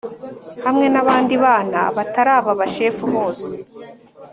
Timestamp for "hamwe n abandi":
0.65-1.33